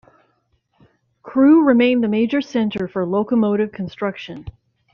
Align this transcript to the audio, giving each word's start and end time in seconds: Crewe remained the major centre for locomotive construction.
Crewe 1.21 1.63
remained 1.63 2.03
the 2.03 2.07
major 2.07 2.41
centre 2.41 2.87
for 2.87 3.05
locomotive 3.05 3.71
construction. 3.71 4.47